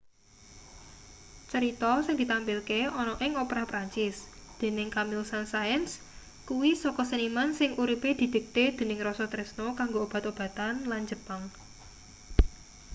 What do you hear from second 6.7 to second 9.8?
saka seniman sing uripe didikte dening rasa tresna